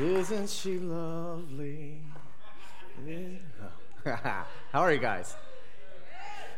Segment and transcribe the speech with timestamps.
[0.00, 2.02] Isn't she lovely?
[4.04, 5.34] How are you guys?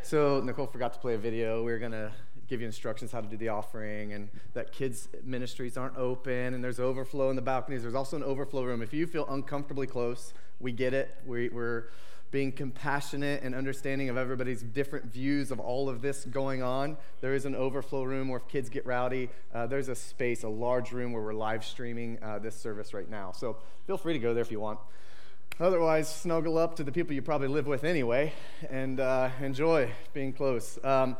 [0.03, 1.62] So, Nicole forgot to play a video.
[1.62, 2.11] We are going to
[2.48, 6.64] give you instructions how to do the offering and that kids' ministries aren't open and
[6.64, 7.82] there's overflow in the balconies.
[7.82, 8.82] There's also an overflow room.
[8.82, 11.14] If you feel uncomfortably close, we get it.
[11.24, 11.90] We, we're
[12.31, 16.97] being compassionate and understanding of everybody's different views of all of this going on.
[17.20, 20.48] There is an overflow room where if kids get rowdy, uh, there's a space, a
[20.48, 23.33] large room where we're live streaming uh, this service right now.
[23.33, 23.56] So
[23.87, 24.79] feel free to go there if you want.
[25.59, 28.33] Otherwise, snuggle up to the people you probably live with anyway
[28.71, 30.79] and uh, enjoy being close.
[30.85, 31.16] Um,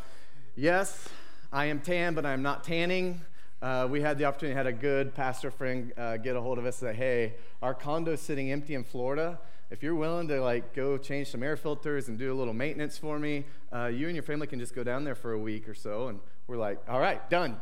[0.55, 1.09] yes,
[1.53, 3.23] I am tan, but I'm not tanning.
[3.61, 6.67] Uh, we had the opportunity, had a good pastor friend uh, get a hold of
[6.67, 9.41] us and say, hey, our condo is sitting empty in Florida
[9.71, 12.97] if you're willing to like go change some air filters and do a little maintenance
[12.97, 15.69] for me, uh, you and your family can just go down there for a week
[15.69, 16.09] or so.
[16.09, 17.61] And we're like, all right, done.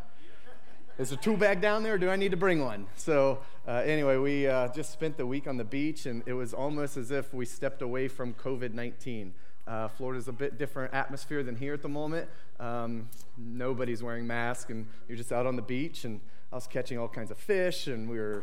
[0.99, 2.87] Is a tool bag down there, or do I need to bring one?
[2.97, 6.55] So, uh, anyway, we uh, just spent the week on the beach, and it was
[6.55, 9.35] almost as if we stepped away from COVID 19.
[9.67, 12.31] Uh, Florida's a bit different atmosphere than here at the moment.
[12.59, 16.07] Um, nobody's wearing masks, and you're just out on the beach.
[16.07, 18.43] And I was catching all kinds of fish, and we were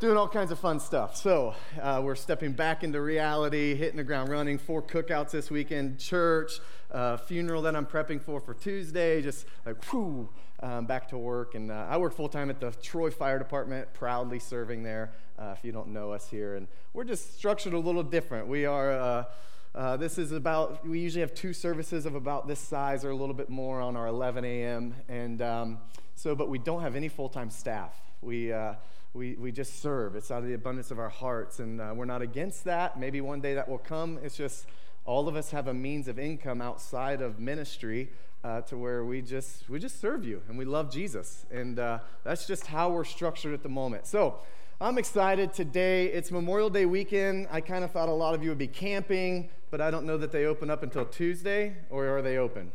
[0.00, 1.16] doing all kinds of fun stuff.
[1.16, 4.58] So uh, we're stepping back into reality, hitting the ground running.
[4.58, 9.22] Four cookouts this weekend, church, uh, funeral that I'm prepping for for Tuesday.
[9.22, 10.28] Just like whoo,
[10.60, 11.54] um, back to work.
[11.54, 15.12] And uh, I work full time at the Troy Fire Department, proudly serving there.
[15.38, 18.48] Uh, if you don't know us here, and we're just structured a little different.
[18.48, 18.92] We are.
[18.92, 19.24] Uh,
[19.74, 23.16] uh, this is about, we usually have two services of about this size or a
[23.16, 24.94] little bit more on our 11 a.m.
[25.08, 25.78] And um,
[26.14, 27.92] so, but we don't have any full time staff.
[28.22, 28.74] We, uh,
[29.14, 30.16] we, we just serve.
[30.16, 31.60] It's out of the abundance of our hearts.
[31.60, 32.98] And uh, we're not against that.
[32.98, 34.18] Maybe one day that will come.
[34.22, 34.66] It's just
[35.04, 38.10] all of us have a means of income outside of ministry
[38.42, 41.46] uh, to where we just, we just serve you and we love Jesus.
[41.50, 44.06] And uh, that's just how we're structured at the moment.
[44.06, 44.40] So
[44.80, 46.06] I'm excited today.
[46.06, 47.46] It's Memorial Day weekend.
[47.52, 50.18] I kind of thought a lot of you would be camping, but I don't know
[50.18, 52.72] that they open up until Tuesday, or are they open?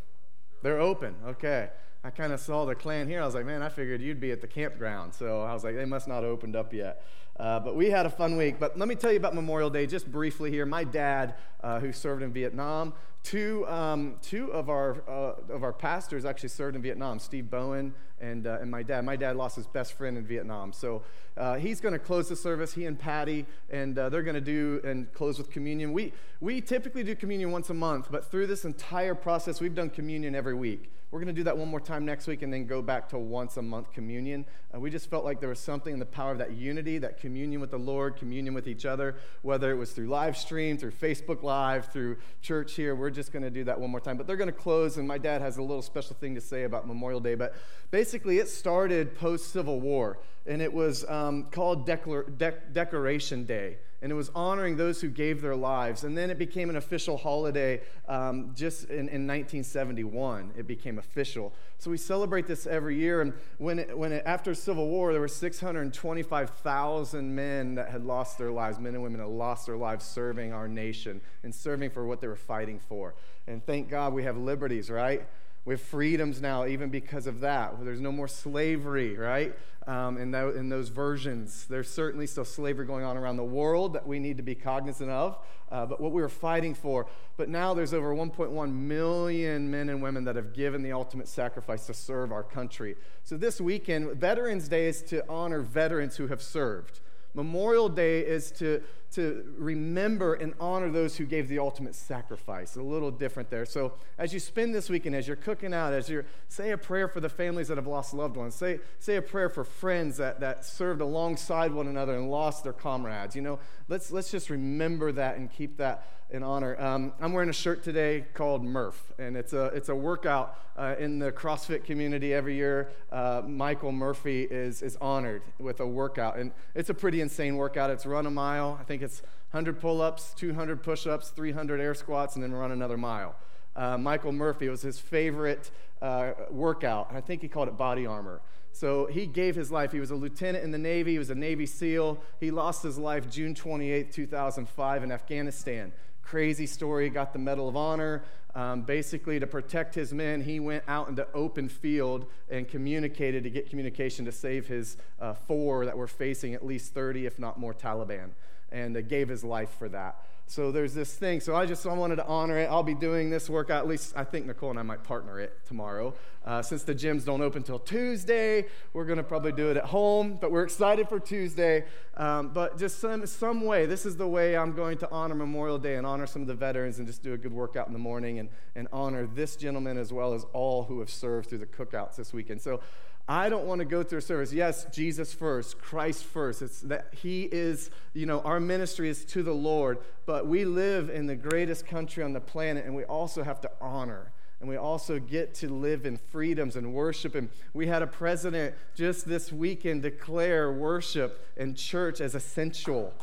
[0.64, 1.16] They're open.
[1.28, 1.70] Okay.
[2.04, 3.22] I kind of saw the clan here.
[3.22, 5.14] I was like, man, I figured you'd be at the campground.
[5.14, 7.04] So I was like, they must not have opened up yet.
[7.38, 8.60] Uh, but we had a fun week.
[8.60, 10.66] But let me tell you about Memorial Day just briefly here.
[10.66, 12.94] My dad, uh, who served in Vietnam,
[13.24, 17.94] two, um, two of, our, uh, of our pastors actually served in Vietnam Steve Bowen
[18.22, 19.04] and, uh, and my dad.
[19.04, 20.72] My dad lost his best friend in Vietnam.
[20.72, 21.04] So
[21.36, 24.42] uh, he's going to close the service, he and Patty, and uh, they're going to
[24.42, 25.92] do and close with communion.
[25.92, 29.90] We, we typically do communion once a month, but through this entire process, we've done
[29.90, 30.92] communion every week.
[31.12, 33.18] We're going to do that one more time next week and then go back to
[33.18, 34.46] once a month communion.
[34.72, 37.20] Uh, we just felt like there was something in the power of that unity, that
[37.20, 40.92] communion with the Lord, communion with each other, whether it was through live stream, through
[40.92, 42.94] Facebook Live, through church here.
[42.94, 44.18] We're just going to do that one more time.
[44.18, 46.64] But they're going to close, and my dad has a little special thing to say
[46.64, 47.34] about Memorial Day.
[47.34, 47.56] But
[47.90, 53.78] basically, it started post Civil War, and it was um, called Declar- De- Decoration Day
[54.02, 56.06] and it was honoring those who gave their lives.
[56.06, 60.52] And then it became an official holiday um, just in, in, 1971.
[60.58, 61.54] It became official.
[61.80, 63.22] So we celebrate this every year.
[63.22, 68.38] And when, it, when it, after Civil War, there were 625,000 men that had lost
[68.38, 72.06] their lives, men and women that lost their lives serving our nation and serving for
[72.06, 73.16] what they were fighting for.
[73.48, 75.28] And thank God we have liberties, right?
[75.66, 77.84] We have freedoms now, even because of that.
[77.84, 79.56] There's no more slavery, right?
[79.88, 83.94] Um, in, that, in, those versions, there's certainly still slavery going on around the world
[83.94, 85.38] that we need to be cognizant of.
[85.72, 87.08] Uh, but what we were fighting for.
[87.38, 91.86] But now there's over 1.1 million men and women that have given the ultimate sacrifice
[91.88, 92.96] to serve our country.
[93.24, 97.02] So this weekend, Veterans Day is to honor veterans who have served.
[97.34, 98.82] Memorial Day is to,
[99.12, 102.76] to remember and honor those who gave the ultimate sacrifice.
[102.76, 103.66] A little different there.
[103.66, 107.08] So, as you spend this weekend, as you're cooking out, as you say a prayer
[107.08, 110.40] for the families that have lost loved ones, say, say a prayer for friends that,
[110.40, 113.36] that served alongside one another and lost their comrades.
[113.36, 113.60] You know,
[113.90, 116.80] let's, let's just remember that and keep that in honor.
[116.80, 120.96] Um, I'm wearing a shirt today called Murph, and it's a, it's a workout uh,
[121.00, 122.92] in the CrossFit community every year.
[123.12, 127.90] Uh, Michael Murphy is, is honored with a workout, and it's a pretty insane workout.
[127.90, 129.22] It's run a mile, I think it's
[129.52, 133.36] 100 pull ups, 200 push ups, 300 air squats, and then run another mile.
[133.76, 135.72] Uh, Michael Murphy was his favorite
[136.02, 137.10] uh, workout.
[137.12, 138.42] I think he called it body armor.
[138.72, 139.92] So he gave his life.
[139.92, 142.20] He was a lieutenant in the Navy, he was a Navy SEAL.
[142.40, 145.92] He lost his life June 28, 2005, in Afghanistan
[146.30, 147.10] crazy story.
[147.10, 148.24] Got the Medal of Honor.
[148.54, 153.50] Um, basically, to protect his men, he went out into open field and communicated to
[153.50, 157.60] get communication to save his uh, four that were facing at least 30, if not
[157.60, 158.30] more, Taliban,
[158.72, 160.24] and gave his life for that.
[160.50, 161.42] So there's this thing.
[161.42, 162.66] So I just I wanted to honor it.
[162.72, 163.84] I'll be doing this workout.
[163.84, 166.16] At least I think Nicole and I might partner it tomorrow.
[166.44, 169.86] Uh, since the gyms don't open till Tuesday, we're going to probably do it at
[169.86, 170.40] home.
[170.42, 171.86] But we're excited for Tuesday.
[172.18, 173.86] Um, but just some some way.
[173.86, 176.56] This is the way I'm going to honor Memorial Day and honor some of the
[176.56, 180.00] veterans and just do a good workout in the morning and and honor this gentleman
[180.00, 182.60] as well as all who have served through the cookouts this weekend.
[182.60, 182.80] So
[183.30, 184.52] I don't want to go through a service.
[184.52, 186.64] Yes, Jesus first, Christ first.
[186.64, 191.12] It's that He is, you know, our ministry is to the Lord, but we live
[191.12, 194.32] in the greatest country on the planet, and we also have to honor.
[194.60, 197.36] And we also get to live in freedoms and worship.
[197.36, 203.14] And we had a president just this weekend declare worship and church as essential.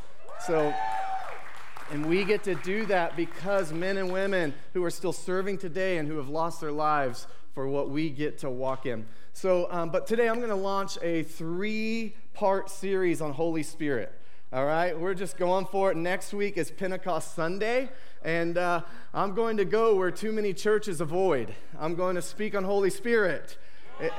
[0.47, 0.73] So,
[1.91, 5.99] and we get to do that because men and women who are still serving today
[5.99, 7.27] and who have lost their lives
[7.57, 9.07] for what we get to walk in.
[9.37, 14.11] So, um, but today I'm going to launch a three part series on Holy Spirit.
[14.51, 15.97] All right, we're just going for it.
[15.99, 17.91] Next week is Pentecost Sunday,
[18.25, 18.81] and uh,
[19.13, 21.55] I'm going to go where too many churches avoid.
[21.79, 23.59] I'm going to speak on Holy Spirit.
[24.01, 24.11] It,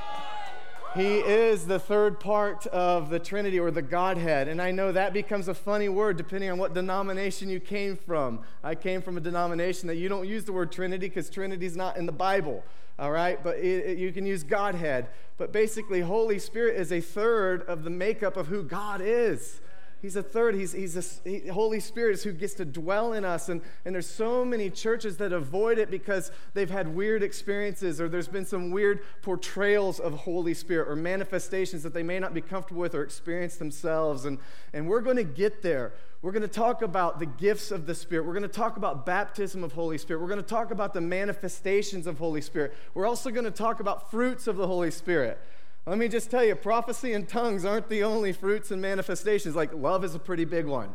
[0.96, 4.48] he is the third part of the Trinity or the Godhead.
[4.48, 8.42] And I know that becomes a funny word depending on what denomination you came from.
[8.64, 11.76] I came from a denomination that you don't use the word Trinity because Trinity is
[11.76, 12.64] not in the Bible
[13.00, 13.42] all right?
[13.44, 15.08] But it, it, you can use Godhead.
[15.38, 19.62] But basically, Holy Spirit is a third of the makeup of who God is.
[20.02, 20.56] He's a third.
[20.56, 23.50] He's, he's a, he, Holy Spirit is who gets to dwell in us.
[23.50, 28.08] And, and there's so many churches that avoid it because they've had weird experiences or
[28.08, 32.42] there's been some weird portrayals of Holy Spirit or manifestations that they may not be
[32.42, 34.26] comfortable with or experience themselves.
[34.26, 34.38] And,
[34.74, 35.94] and we're going to get there.
[36.22, 38.26] We're going to talk about the gifts of the Spirit.
[38.26, 40.20] We're going to talk about baptism of Holy Spirit.
[40.20, 42.74] We're going to talk about the manifestations of Holy Spirit.
[42.94, 45.40] We're also going to talk about fruits of the Holy Spirit.
[45.88, 49.56] Let me just tell you, prophecy and tongues aren't the only fruits and manifestations.
[49.56, 50.94] Like love is a pretty big one.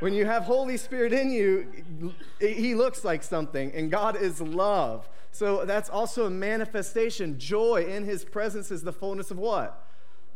[0.00, 5.08] When you have Holy Spirit in you, He looks like something, and God is love.
[5.32, 7.38] So that's also a manifestation.
[7.38, 9.87] Joy in His presence is the fullness of what?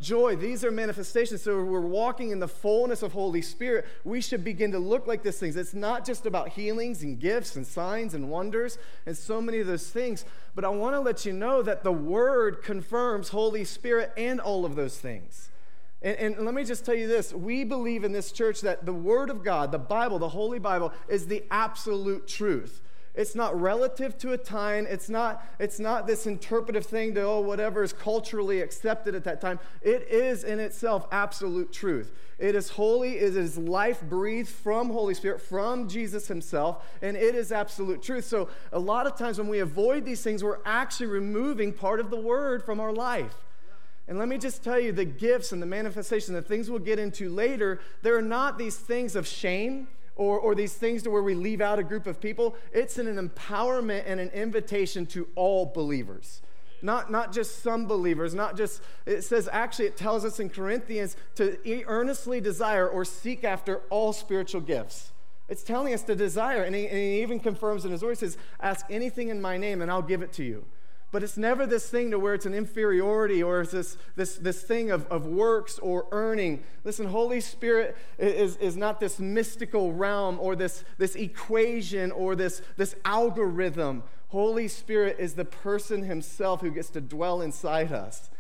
[0.03, 0.37] Joy.
[0.37, 1.43] These are manifestations.
[1.43, 3.87] So we're walking in the fullness of Holy Spirit.
[4.05, 5.57] We should begin to look like these things.
[5.57, 9.67] It's not just about healings and gifts and signs and wonders and so many of
[9.67, 10.25] those things.
[10.55, 14.65] But I want to let you know that the Word confirms Holy Spirit and all
[14.67, 15.49] of those things.
[16.03, 18.93] And, and, let me just tell you this we believe in this church that the
[18.93, 22.83] Word of God, the Bible, the Holy Bible, is the absolute truth.
[23.15, 24.87] It's not relative to a time.
[24.89, 29.41] It's not, it's not this interpretive thing to, oh, whatever is culturally accepted at that
[29.41, 29.61] time.
[29.83, 32.11] It is in itself absolute truth.
[32.39, 33.19] It is holy.
[33.19, 38.25] It is life breathed from Holy Spirit, from Jesus Himself, and it is absolute truth.
[38.25, 42.11] So, a lot of times when we avoid these things, we're actually removing part of
[42.11, 43.35] the Word from our life.
[44.09, 46.99] And let me just tell you the gifts and the manifestation, the things we'll get
[46.99, 49.87] into later, they're not these things of shame
[50.17, 52.57] or, or these things to where we leave out a group of people.
[52.73, 56.43] It's an empowerment and an invitation to all believers.
[56.83, 61.17] Not, not just some believers, not just, it says, actually, it tells us in Corinthians
[61.37, 61.57] to
[61.87, 65.13] earnestly desire or seek after all spiritual gifts.
[65.49, 66.63] It's telling us to desire.
[66.63, 69.59] And he, and he even confirms in his word, he says, Ask anything in my
[69.59, 70.65] name and I'll give it to you.
[71.13, 74.63] But it's never this thing to where it's an inferiority or it's this, this, this
[74.63, 76.65] thing of, of works or earning.
[76.85, 82.63] Listen, Holy Spirit is, is not this mystical realm or this, this equation or this,
[82.79, 84.03] this algorithm.
[84.29, 88.31] Holy Spirit is the person himself who gets to dwell inside us.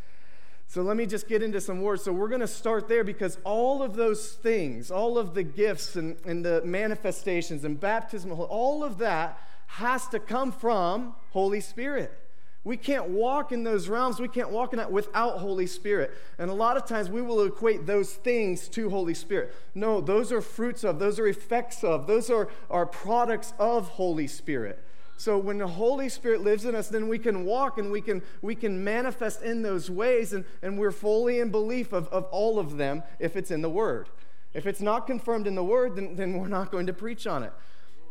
[0.66, 2.02] So let me just get into some words.
[2.02, 5.96] So we're going to start there because all of those things, all of the gifts
[5.96, 12.18] and, and the manifestations and baptism, all of that has to come from Holy Spirit.
[12.64, 14.20] We can't walk in those realms.
[14.20, 16.12] We can't walk in that without Holy Spirit.
[16.38, 19.54] And a lot of times we will equate those things to Holy Spirit.
[19.74, 24.28] No, those are fruits of, those are effects of, those are, are products of Holy
[24.28, 24.78] Spirit.
[25.16, 28.22] So when the Holy Spirit lives in us, then we can walk and we can,
[28.42, 32.58] we can manifest in those ways, and, and we're fully in belief of, of all
[32.58, 34.08] of them if it's in the Word.
[34.54, 37.42] If it's not confirmed in the Word, then, then we're not going to preach on
[37.42, 37.52] it.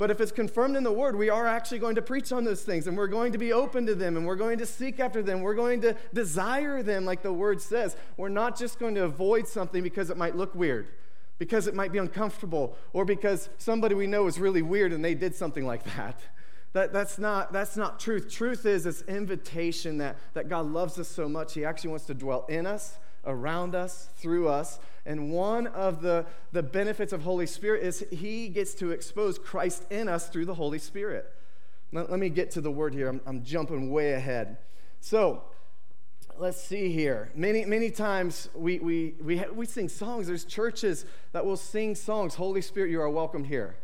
[0.01, 2.63] But if it's confirmed in the Word, we are actually going to preach on those
[2.63, 5.22] things and we're going to be open to them and we're going to seek after
[5.22, 5.41] them.
[5.41, 7.96] We're going to desire them, like the Word says.
[8.17, 10.88] We're not just going to avoid something because it might look weird,
[11.38, 15.13] because it might be uncomfortable, or because somebody we know is really weird and they
[15.13, 16.20] did something like that.
[16.74, 18.27] That, that's, not, that's not truth.
[18.27, 22.15] Truth is this invitation that, that God loves us so much, He actually wants to
[22.15, 24.79] dwell in us around us, through us.
[25.05, 29.86] And one of the, the benefits of Holy Spirit is he gets to expose Christ
[29.91, 31.31] in us through the Holy Spirit.
[31.91, 33.10] Let, let me get to the word here.
[33.10, 34.58] I'm, I'm jumping way ahead.
[35.00, 35.43] So,
[36.38, 37.31] let's see here.
[37.36, 40.27] Many, many times we, we, we, we sing songs.
[40.27, 42.36] There's churches that will sing songs.
[42.36, 43.75] Holy Spirit, you are welcomed here.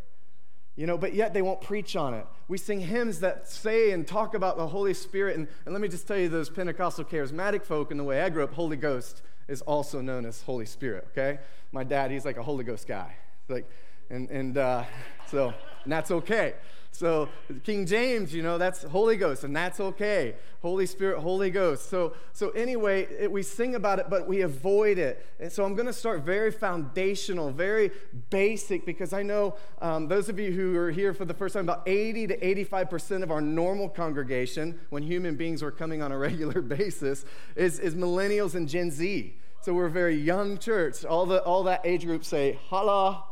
[0.75, 2.27] You know, but yet they won't preach on it.
[2.47, 5.35] We sing hymns that say and talk about the Holy Spirit.
[5.35, 8.29] And, and let me just tell you, those Pentecostal charismatic folk, in the way I
[8.29, 11.39] grew up, Holy Ghost is also known as Holy Spirit, okay?
[11.71, 13.15] My dad, he's like a Holy Ghost guy.
[13.47, 13.69] Like,
[14.09, 14.83] and, and uh,
[15.29, 16.55] so, and that's okay.
[16.91, 17.29] So
[17.63, 20.35] King James, you know, that's Holy Ghost, and that's okay.
[20.61, 21.89] Holy Spirit, Holy Ghost.
[21.89, 25.23] So, so anyway, it, we sing about it, but we avoid it.
[25.39, 27.91] And so I'm going to start very foundational, very
[28.31, 31.65] basic, because I know um, those of you who are here for the first time,
[31.65, 36.11] about 80 to 85 percent of our normal congregation, when human beings were coming on
[36.11, 37.25] a regular basis,
[37.55, 39.35] is, is millennials and Gen Z.
[39.61, 41.05] So we're a very young church.
[41.05, 43.23] All, the, all that age group say, holla.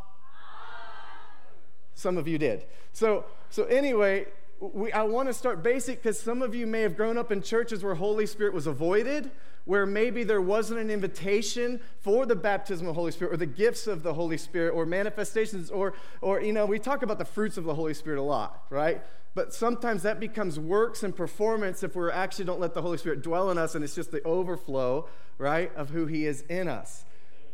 [1.93, 2.65] Some of you did.
[2.91, 4.25] So, so anyway,
[4.59, 7.41] we, I want to start basic because some of you may have grown up in
[7.41, 9.31] churches where Holy Spirit was avoided,
[9.63, 13.45] where maybe there wasn't an invitation for the baptism of the Holy Spirit or the
[13.45, 17.23] gifts of the Holy Spirit or manifestations or, or you know, we talk about the
[17.23, 19.01] fruits of the Holy Spirit a lot, right?
[19.35, 23.21] But sometimes that becomes works and performance if we actually don't let the Holy Spirit
[23.21, 25.07] dwell in us and it's just the overflow,
[25.37, 27.05] right, of who He is in us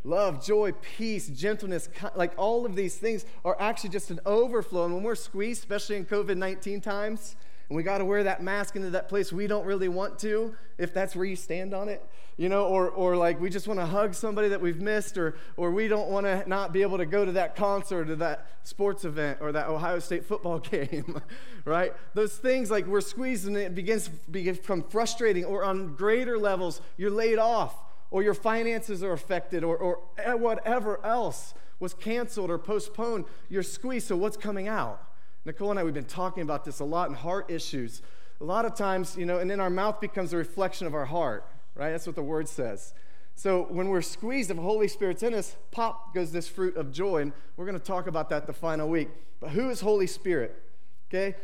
[0.03, 4.85] love, joy, peace, gentleness, like all of these things are actually just an overflow.
[4.85, 7.35] And when we're squeezed, especially in COVID 19 times,
[7.69, 10.53] and we got to wear that mask into that place we don't really want to,
[10.77, 12.05] if that's where you stand on it,
[12.35, 15.35] you know, or, or like we just want to hug somebody that we've missed, or,
[15.55, 18.47] or we don't want to not be able to go to that concert or that
[18.63, 21.21] sports event or that Ohio State football game,
[21.63, 21.93] right?
[22.13, 26.81] Those things like we're squeezed and it begins to become frustrating, or on greater levels,
[26.97, 27.73] you're laid off
[28.11, 33.63] or your finances are affected, or, or eh, whatever else was canceled or postponed, you're
[33.63, 34.07] squeezed.
[34.07, 35.01] So, what's coming out?
[35.45, 38.03] Nicole and I, we've been talking about this a lot in heart issues.
[38.39, 41.05] A lot of times, you know, and then our mouth becomes a reflection of our
[41.05, 41.91] heart, right?
[41.91, 42.93] That's what the word says.
[43.35, 46.91] So when we're squeezed, if the Holy Spirit's in us, pop goes this fruit of
[46.91, 47.21] joy.
[47.21, 49.09] And we're going to talk about that the final week.
[49.39, 50.61] But who is Holy Spirit?
[51.09, 51.35] Okay?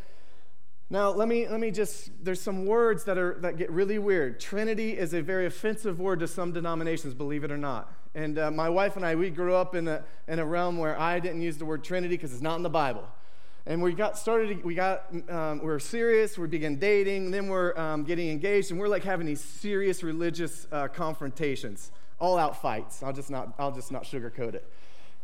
[0.90, 4.40] Now, let me, let me just, there's some words that, are, that get really weird.
[4.40, 7.92] Trinity is a very offensive word to some denominations, believe it or not.
[8.16, 10.98] And uh, my wife and I, we grew up in a, in a realm where
[10.98, 13.06] I didn't use the word Trinity because it's not in the Bible.
[13.66, 17.78] And we got started, we got, um, we are serious, we began dating, then we're
[17.78, 23.04] um, getting engaged, and we're like having these serious religious uh, confrontations, all out fights.
[23.04, 24.72] I'll just not, I'll just not sugarcoat it.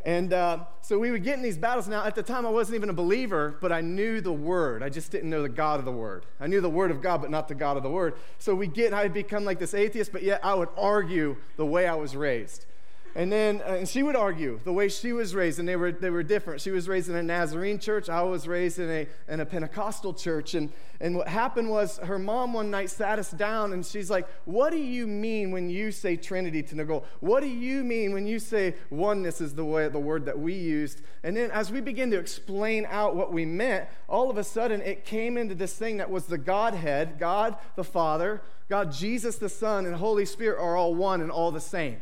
[0.06, 1.88] And uh, so we would get in these battles.
[1.88, 4.84] Now, at the time, I wasn't even a believer, but I knew the Word.
[4.84, 6.26] I just didn't know the God of the Word.
[6.42, 8.16] I knew the Word of God, but not the God of the Word.
[8.38, 11.66] So we get, I would become like this atheist, but yet I would argue the
[11.66, 12.66] way I was raised.
[13.16, 15.92] And then uh, and she would argue the way she was raised, and they were,
[15.92, 16.62] they were different.
[16.62, 18.10] She was raised in a Nazarene church.
[18.10, 20.56] I was raised in a, in a Pentecostal church.
[20.56, 24.28] And, and what happened was her mom one night sat us down, and she's like,
[24.46, 27.06] What do you mean when you say Trinity to Nicole?
[27.20, 30.54] What do you mean when you say oneness is the, way, the word that we
[30.54, 31.02] used?
[31.22, 34.82] And then as we began to explain out what we meant, all of a sudden
[34.82, 39.50] it came into this thing that was the Godhead God the Father, God Jesus the
[39.50, 42.00] Son, and Holy Spirit are all one and all the same.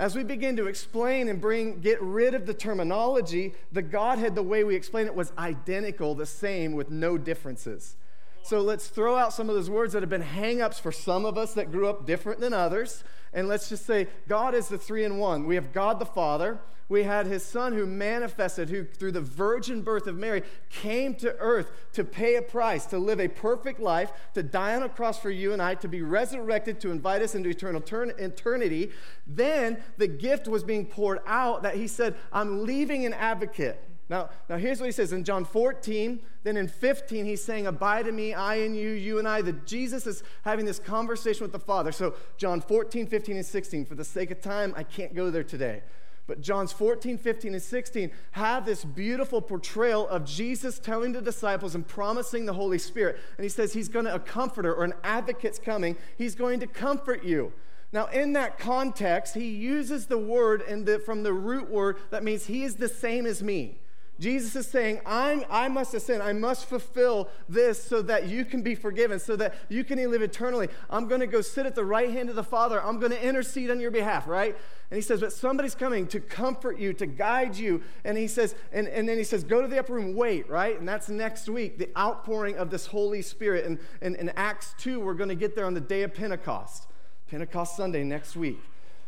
[0.00, 4.42] As we begin to explain and bring, get rid of the terminology, the Godhead, the
[4.42, 7.96] way we explain it, was identical, the same, with no differences.
[8.42, 11.38] So let's throw out some of those words that have been hangups for some of
[11.38, 13.04] us that grew up different than others.
[13.32, 15.46] And let's just say God is the three in one.
[15.46, 16.58] We have God the Father,
[16.90, 21.36] we had his son who manifested, who through the virgin birth of Mary came to
[21.38, 25.16] earth to pay a price, to live a perfect life, to die on a cross
[25.16, 28.90] for you and I, to be resurrected, to invite us into eternal eternity.
[29.24, 33.89] Then the gift was being poured out that he said, I'm leaving an advocate.
[34.10, 36.20] Now, now here's what he says in John 14.
[36.42, 39.40] Then in 15, he's saying, Abide in me, I and you, you and I.
[39.40, 41.92] That Jesus is having this conversation with the Father.
[41.92, 43.86] So, John 14, 15, and 16.
[43.86, 45.82] For the sake of time, I can't go there today.
[46.26, 51.76] But John's 14, 15, and 16 have this beautiful portrayal of Jesus telling the disciples
[51.76, 53.18] and promising the Holy Spirit.
[53.36, 55.96] And he says he's going to, a comforter or an advocate's coming.
[56.18, 57.52] He's going to comfort you.
[57.92, 62.46] Now, in that context, he uses the word the, from the root word that means
[62.46, 63.78] he is the same as me.
[64.20, 66.22] Jesus is saying, I'm, I must ascend.
[66.22, 70.20] I must fulfill this so that you can be forgiven, so that you can live
[70.20, 70.68] eternally.
[70.90, 72.82] I'm going to go sit at the right hand of the Father.
[72.82, 74.54] I'm going to intercede on your behalf, right?
[74.90, 77.82] And he says, But somebody's coming to comfort you, to guide you.
[78.04, 80.78] And he says, and, and then he says, Go to the upper room, wait, right?
[80.78, 83.64] And that's next week, the outpouring of this Holy Spirit.
[83.64, 86.88] And in Acts 2, we're going to get there on the day of Pentecost,
[87.30, 88.60] Pentecost Sunday next week.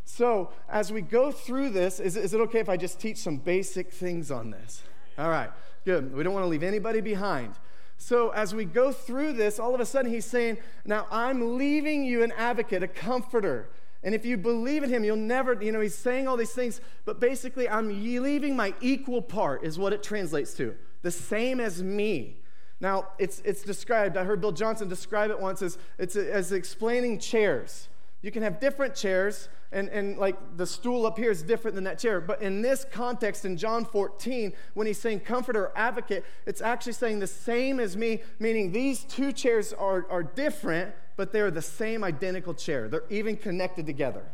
[0.06, 3.36] So, as we go through this, is, is it okay if I just teach some
[3.36, 4.82] basic things on this?
[5.18, 5.50] All right,
[5.84, 6.14] good.
[6.14, 7.54] We don't want to leave anybody behind.
[7.98, 12.04] So, as we go through this, all of a sudden he's saying, Now I'm leaving
[12.04, 13.68] you an advocate, a comforter.
[14.02, 16.80] And if you believe in him, you'll never, you know, he's saying all these things,
[17.04, 20.74] but basically, I'm leaving my equal part, is what it translates to.
[21.02, 22.38] The same as me.
[22.80, 27.20] Now, it's, it's described, I heard Bill Johnson describe it once as, it's as explaining
[27.20, 27.88] chairs.
[28.22, 31.84] You can have different chairs, and, and like the stool up here is different than
[31.84, 32.20] that chair.
[32.20, 37.18] But in this context, in John 14, when he's saying comforter advocate, it's actually saying
[37.18, 42.04] the same as me, meaning these two chairs are, are different, but they're the same
[42.04, 42.88] identical chair.
[42.88, 44.24] They're even connected together.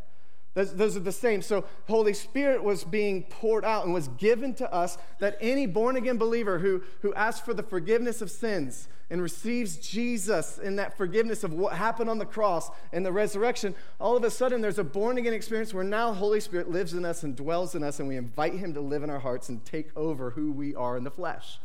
[0.58, 1.40] Those, those, are the same.
[1.40, 5.94] So, Holy Spirit was being poured out and was given to us that any born
[5.94, 10.96] again believer who, who asks for the forgiveness of sins and receives Jesus in that
[10.96, 14.80] forgiveness of what happened on the cross and the resurrection, all of a sudden there's
[14.80, 18.00] a born again experience where now Holy Spirit lives in us and dwells in us,
[18.00, 20.96] and we invite Him to live in our hearts and take over who we are
[20.96, 21.60] in the flesh.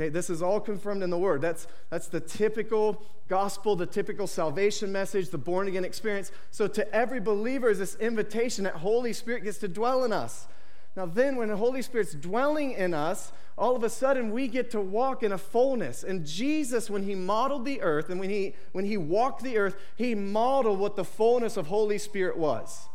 [0.00, 1.42] Okay, this is all confirmed in the Word.
[1.42, 6.32] That's, that's the typical gospel, the typical salvation message, the born again experience.
[6.50, 10.46] So, to every believer is this invitation that Holy Spirit gets to dwell in us.
[10.96, 14.70] Now, then, when the Holy Spirit's dwelling in us, all of a sudden we get
[14.70, 16.02] to walk in a fullness.
[16.02, 19.76] And Jesus, when he modeled the earth and when he, when he walked the earth,
[19.96, 22.88] he modeled what the fullness of Holy Spirit was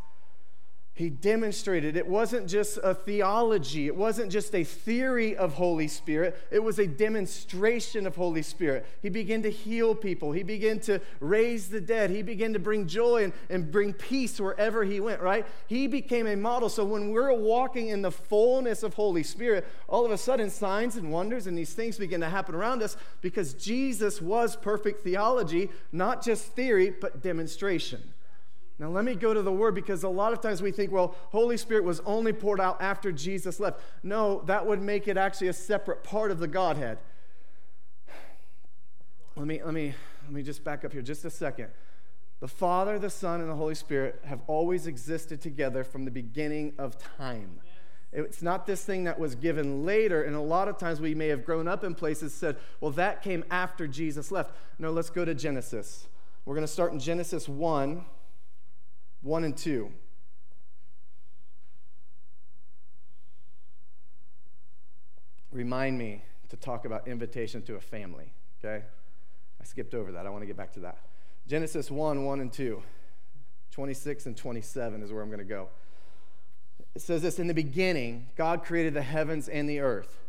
[0.95, 1.95] he demonstrated.
[1.95, 3.87] It wasn't just a theology.
[3.87, 6.37] It wasn't just a theory of holy spirit.
[6.51, 8.85] It was a demonstration of holy spirit.
[9.01, 10.31] He began to heal people.
[10.31, 12.09] He began to raise the dead.
[12.09, 15.45] He began to bring joy and, and bring peace wherever he went right?
[15.67, 16.69] He became a model.
[16.69, 20.95] So when we're walking in the fullness of holy spirit all of a sudden signs
[20.95, 25.69] and wonders and these things begin to happen around us because jesus was perfect theology
[25.91, 28.01] not just theory but demonstration
[28.77, 31.15] now, let me go to the word because a lot of times we think, well,
[31.29, 33.79] Holy Spirit was only poured out after Jesus left.
[34.03, 36.97] No, that would make it actually a separate part of the Godhead.
[39.37, 41.69] Let me, let me, let me just back up here just a second.
[42.41, 46.73] The Father, the Son, and the Holy Spirit have always existed together from the beginning
[46.77, 47.61] of time.
[48.11, 51.29] It's not this thing that was given later, and a lot of times we may
[51.29, 54.53] have grown up in places said, well, that came after Jesus left.
[54.79, 56.07] No, let's go to Genesis.
[56.45, 58.05] We're going to start in Genesis 1.
[59.25, 59.91] 1 and 2.
[65.51, 68.31] Remind me to talk about invitation to a family,
[68.63, 68.85] okay?
[69.59, 70.27] I skipped over that.
[70.27, 70.99] I want to get back to that.
[71.47, 72.83] Genesis 1 1 and 2.
[73.71, 75.69] 26 and 27 is where I'm going to go.
[76.93, 80.19] It says this In the beginning, God created the heavens and the earth.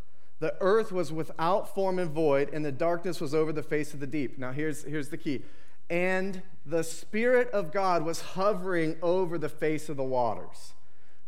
[0.40, 4.00] The earth was without form and void, and the darkness was over the face of
[4.00, 4.38] the deep.
[4.38, 5.42] Now, here's, here's the key
[5.88, 10.74] and the Spirit of God was hovering over the face of the waters.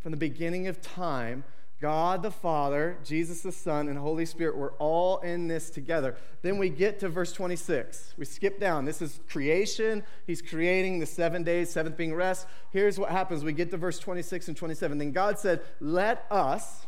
[0.00, 1.44] From the beginning of time,
[1.80, 6.16] God the Father, Jesus the Son, and Holy Spirit were all in this together.
[6.42, 8.14] Then we get to verse 26.
[8.16, 8.84] We skip down.
[8.84, 10.02] This is creation.
[10.26, 12.48] He's creating the seven days, seventh being rest.
[12.72, 13.44] Here's what happens.
[13.44, 14.98] We get to verse 26 and 27.
[14.98, 16.86] Then God said, Let us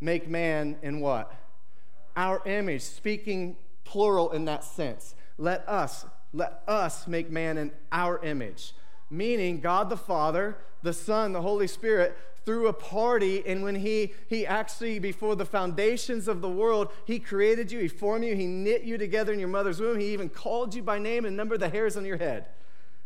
[0.00, 1.30] make man in what?
[2.16, 5.14] Our image, speaking plural in that sense.
[5.36, 8.74] Let us let us make man in our image.
[9.08, 14.12] Meaning, God the Father, the Son, the Holy Spirit threw a party, and when he,
[14.28, 18.46] he actually, before the foundations of the world, He created you, He formed you, He
[18.46, 21.60] knit you together in your mother's womb, He even called you by name and numbered
[21.60, 22.48] the hairs on your head.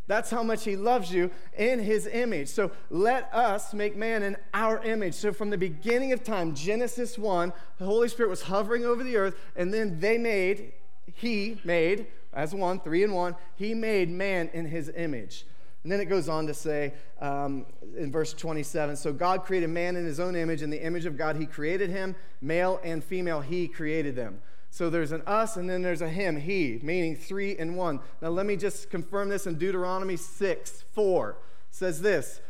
[0.09, 2.49] That's how much he loves you in his image.
[2.49, 5.12] So let us make man in our image.
[5.12, 9.19] So from the beginning of time, Genesis 1, the Holy Spirit was hovering over the
[9.19, 10.73] earth, and then they made,
[11.12, 15.47] he made as one, three and one, he made man in his image.
[15.83, 17.64] And then it goes on to say um,
[17.97, 20.62] in verse 27 So God created man in his own image.
[20.62, 22.17] In the image of God, he created him.
[22.41, 24.41] Male and female, he created them.
[24.71, 28.01] So there's an us and then there's a him, he, meaning three and one.
[28.21, 31.37] Now let me just confirm this in Deuteronomy 6 4
[31.71, 32.41] says this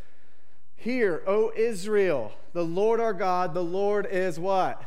[0.76, 4.82] Hear, O Israel, the Lord our God, the Lord is what?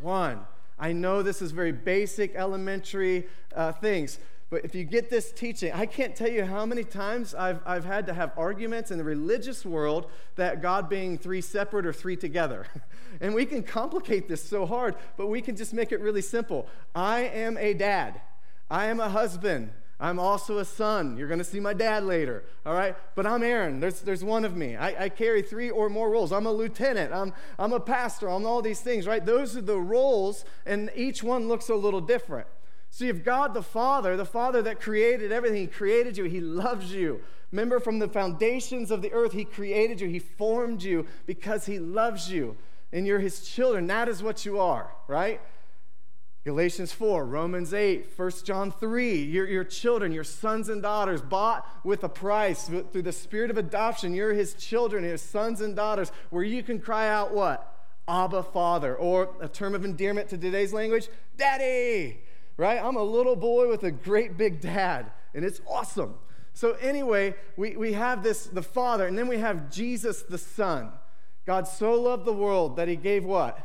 [0.00, 0.40] One.
[0.78, 4.18] I know this is very basic, elementary uh, things,
[4.50, 7.84] but if you get this teaching, I can't tell you how many times I've, I've
[7.84, 12.16] had to have arguments in the religious world that God being three separate or three
[12.16, 12.66] together.
[13.20, 16.66] and we can complicate this so hard, but we can just make it really simple.
[16.94, 18.20] I am a dad,
[18.70, 19.70] I am a husband.
[20.00, 21.16] I'm also a son.
[21.16, 22.96] You're going to see my dad later, all right?
[23.16, 23.80] But I'm Aaron.
[23.80, 24.76] There's, there's one of me.
[24.76, 26.30] I, I carry three or more roles.
[26.32, 27.12] I'm a lieutenant.
[27.12, 28.30] I'm, I'm a pastor.
[28.30, 29.24] I'm all these things, right?
[29.24, 32.46] Those are the roles, and each one looks a little different.
[32.90, 35.62] So you have God the Father, the Father that created everything.
[35.62, 37.20] He created you, He loves you.
[37.50, 41.80] Remember, from the foundations of the earth, He created you, He formed you because He
[41.80, 42.56] loves you,
[42.92, 43.88] and you're His children.
[43.88, 45.40] That is what you are, right?
[46.44, 51.66] Galatians 4, Romans 8, 1 John 3, your, your children, your sons and daughters, bought
[51.84, 54.14] with a price through the spirit of adoption.
[54.14, 57.74] You're his children, his sons and daughters, where you can cry out what?
[58.06, 58.96] Abba, Father.
[58.96, 62.20] Or a term of endearment to today's language, Daddy,
[62.56, 62.82] right?
[62.82, 66.14] I'm a little boy with a great big dad, and it's awesome.
[66.54, 70.90] So, anyway, we, we have this, the Father, and then we have Jesus the Son.
[71.46, 73.58] God so loved the world that he gave what?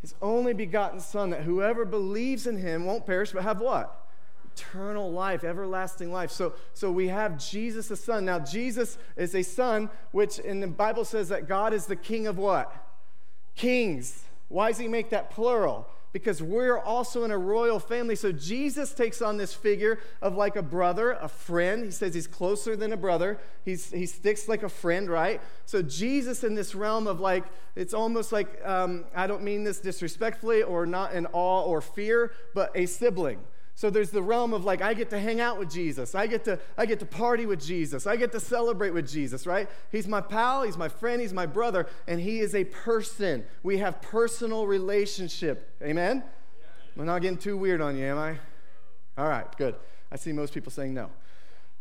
[0.00, 4.08] His only begotten Son, that whoever believes in him won't perish, but have what?
[4.56, 6.30] Eternal life, everlasting life.
[6.30, 8.24] So, so we have Jesus the Son.
[8.24, 12.26] Now, Jesus is a Son, which in the Bible says that God is the King
[12.26, 12.74] of what?
[13.54, 14.24] Kings.
[14.48, 15.86] Why does he make that plural?
[16.12, 18.16] Because we're also in a royal family.
[18.16, 21.84] So Jesus takes on this figure of like a brother, a friend.
[21.84, 23.38] He says he's closer than a brother.
[23.64, 25.40] He's, he sticks like a friend, right?
[25.66, 27.44] So Jesus in this realm of like,
[27.76, 32.32] it's almost like, um, I don't mean this disrespectfully or not in awe or fear,
[32.54, 33.38] but a sibling.
[33.80, 36.14] So there's the realm of like I get to hang out with Jesus.
[36.14, 38.06] I get to I get to party with Jesus.
[38.06, 39.70] I get to celebrate with Jesus, right?
[39.90, 43.42] He's my pal, he's my friend, he's my brother, and he is a person.
[43.62, 45.78] We have personal relationship.
[45.82, 46.22] Amen?
[46.98, 48.36] I'm not getting too weird on you, am I?
[49.16, 49.76] All right, good.
[50.12, 51.08] I see most people saying no.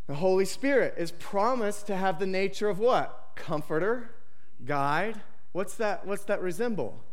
[0.07, 3.31] The Holy Spirit is promised to have the nature of what?
[3.35, 4.12] Comforter,
[4.63, 5.19] guide.
[5.51, 7.03] What's that what's that resemble?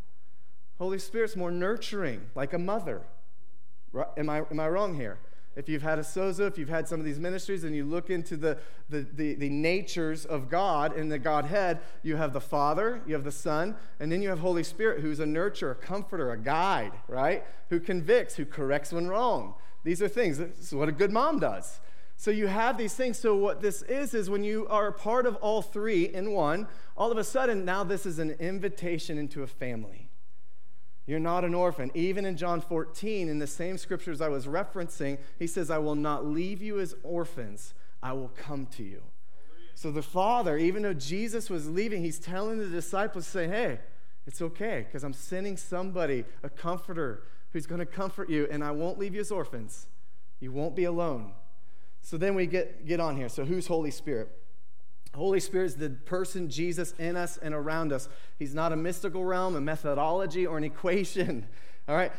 [0.78, 3.02] Holy Spirit's more nurturing, like a mother.
[4.16, 5.18] Am I, am I wrong here?
[5.56, 8.10] If you've had a sozo, if you've had some of these ministries, and you look
[8.10, 8.58] into the,
[8.90, 13.24] the, the, the natures of God and the Godhead, you have the Father, you have
[13.24, 16.92] the Son, and then you have Holy Spirit, who's a nurturer, a comforter, a guide,
[17.08, 17.42] right?
[17.70, 19.54] Who convicts, who corrects when wrong.
[19.82, 20.36] These are things.
[20.36, 21.80] This is what a good mom does.
[22.18, 23.18] So you have these things.
[23.18, 27.10] So what this is is when you are part of all three in one, all
[27.10, 30.05] of a sudden now this is an invitation into a family.
[31.06, 31.90] You're not an orphan.
[31.94, 35.94] Even in John 14, in the same scriptures I was referencing, he says, I will
[35.94, 39.02] not leave you as orphans, I will come to you.
[39.74, 43.78] So the Father, even though Jesus was leaving, he's telling the disciples, say, hey,
[44.26, 48.72] it's okay, because I'm sending somebody, a comforter, who's going to comfort you, and I
[48.72, 49.86] won't leave you as orphans.
[50.40, 51.32] You won't be alone.
[52.00, 53.28] So then we get, get on here.
[53.28, 54.30] So who's Holy Spirit?
[55.14, 58.08] Holy Spirit is the person Jesus in us and around us.
[58.38, 61.46] He's not a mystical realm, a methodology, or an equation.
[61.88, 62.12] All right?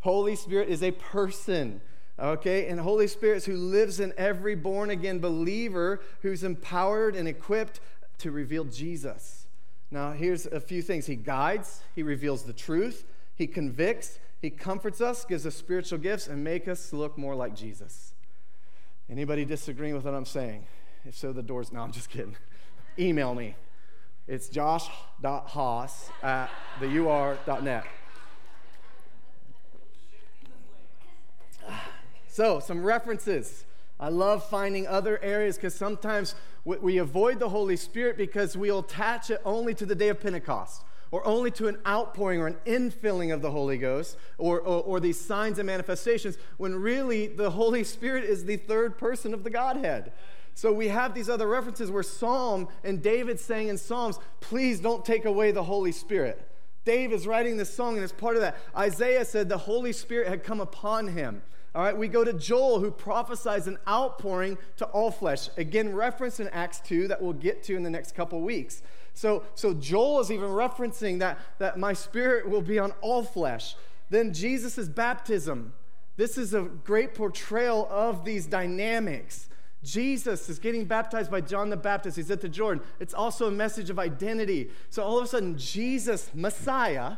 [0.00, 1.80] Holy Spirit is a person.
[2.18, 2.66] Okay?
[2.66, 7.80] And Holy Spirit is who lives in every born again believer who's empowered and equipped
[8.18, 9.46] to reveal Jesus.
[9.90, 15.00] Now, here's a few things He guides, He reveals the truth, He convicts, He comforts
[15.00, 18.14] us, gives us spiritual gifts, and make us look more like Jesus.
[19.10, 20.64] Anybody disagreeing with what I'm saying?
[21.04, 21.72] If so, the door's.
[21.72, 22.36] No, I'm just kidding.
[22.98, 23.56] Email me.
[24.26, 27.84] It's josh.haas at theur.net.
[32.28, 33.64] So, some references.
[33.98, 36.34] I love finding other areas because sometimes
[36.64, 40.82] we avoid the Holy Spirit because we'll attach it only to the day of Pentecost
[41.10, 45.00] or only to an outpouring or an infilling of the Holy Ghost or, or, or,
[45.00, 49.50] these signs and manifestations when really the Holy Spirit is the third person of the
[49.50, 50.12] Godhead.
[50.54, 55.04] So we have these other references where Psalm and David saying in Psalms, please don't
[55.04, 56.46] take away the Holy Spirit.
[56.84, 60.28] Dave is writing this song, and as part of that, Isaiah said the Holy Spirit
[60.28, 61.42] had come upon him.
[61.74, 65.48] All right, we go to Joel, who prophesies an outpouring to all flesh.
[65.56, 68.82] Again, referenced in Acts 2 that we'll get to in the next couple weeks.
[69.14, 73.76] So, so Joel is even referencing that, that my spirit will be on all flesh.
[74.08, 75.74] Then Jesus' baptism.
[76.16, 79.48] This is a great portrayal of these dynamics.
[79.82, 82.16] Jesus is getting baptized by John the Baptist.
[82.16, 82.84] He's at the Jordan.
[82.98, 84.70] It's also a message of identity.
[84.90, 87.16] So all of a sudden, Jesus, Messiah,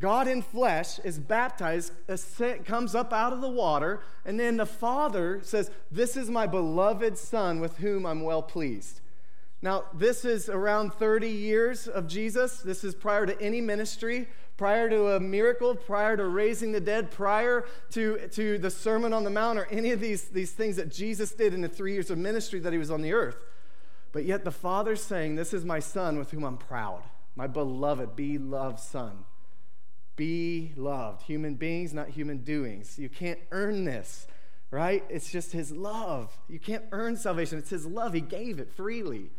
[0.00, 1.92] God in flesh, is baptized,
[2.64, 7.16] comes up out of the water, and then the Father says, This is my beloved
[7.16, 9.00] Son with whom I'm well pleased.
[9.64, 12.60] Now, this is around 30 years of Jesus.
[12.60, 17.10] This is prior to any ministry prior to a miracle, prior to raising the dead,
[17.10, 20.92] prior to, to the Sermon on the Mount, or any of these, these things that
[20.92, 23.44] Jesus did in the three years of ministry that he was on the earth.
[24.12, 27.02] But yet the Father's saying, This is my Son with whom I'm proud,
[27.34, 29.24] my beloved, beloved Son.
[30.14, 31.22] Be loved.
[31.22, 32.96] Human beings, not human doings.
[32.96, 34.28] You can't earn this,
[34.70, 35.02] right?
[35.08, 36.38] It's just His love.
[36.48, 37.58] You can't earn salvation.
[37.58, 38.12] It's His love.
[38.12, 39.32] He gave it freely.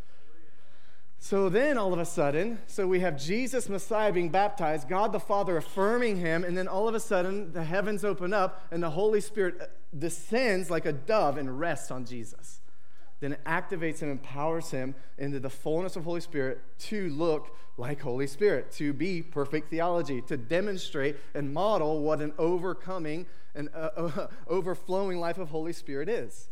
[1.20, 5.20] So then all of a sudden, so we have Jesus, Messiah, being baptized, God the
[5.20, 8.92] Father affirming him, and then all of a sudden the heavens open up and the
[8.92, 9.66] Holy Spirit uh,
[9.98, 12.62] descends like a dove and rests on Jesus.
[13.22, 18.02] then it activates him, empowers him into the fullness of Holy Spirit to look like
[18.02, 23.26] Holy Spirit, to be perfect theology, to demonstrate and model what an overcoming
[23.56, 26.50] and uh, uh, overflowing life of Holy Spirit is.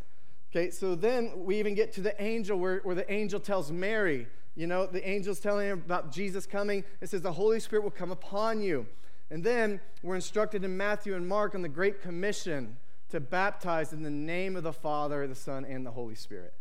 [0.52, 4.28] Okay, so then we even get to the angel where, where the angel tells Mary,
[4.56, 6.84] you know, the angel's telling him about Jesus coming.
[7.02, 8.86] It says, The Holy Spirit will come upon you.
[9.32, 12.78] And then we're instructed in Matthew and Mark on the Great Commission
[13.10, 16.54] to baptize in the name of the Father, the Son, and the Holy Spirit.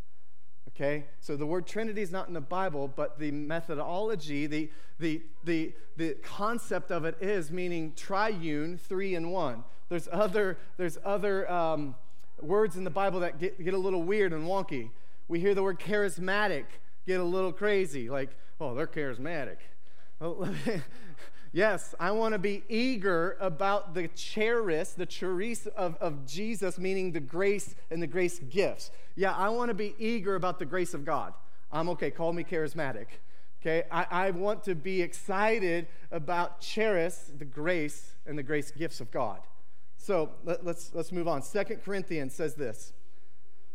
[0.69, 1.05] Okay?
[1.21, 5.75] So the word Trinity is not in the Bible, but the methodology, the, the, the,
[5.97, 9.65] the concept of it is meaning triune, three in one.
[9.91, 11.95] There's other, there's other um,
[12.41, 14.91] words in the Bible that get, get a little weird and wonky.
[15.29, 16.65] We hear the word charismatic
[17.07, 19.57] get a little crazy, like, oh, they're charismatic.
[20.21, 20.49] Oh,
[21.53, 27.13] yes, I want to be eager about the charis, the charis of, of Jesus, meaning
[27.13, 28.91] the grace and the grace gifts.
[29.17, 31.35] Yeah, I want to be eager about the grace of God.
[31.71, 33.07] I'm okay, call me charismatic.
[33.61, 39.01] Okay, I, I want to be excited about charis, the grace and the grace gifts
[39.01, 39.41] of God.
[39.97, 41.43] So let, let's, let's move on.
[41.43, 42.93] Second Corinthians says this.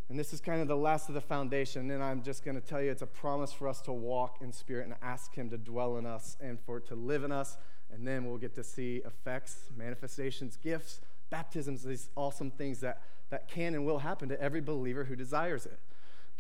[0.09, 1.91] And this is kind of the last of the foundation.
[1.91, 4.53] And I'm just going to tell you it's a promise for us to walk in
[4.53, 7.57] spirit and ask Him to dwell in us and for it to live in us.
[7.91, 13.47] And then we'll get to see effects, manifestations, gifts, baptisms, these awesome things that, that
[13.47, 15.79] can and will happen to every believer who desires it.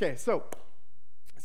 [0.01, 0.43] Okay, so